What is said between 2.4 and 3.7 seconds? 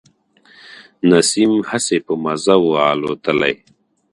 و الوتلی.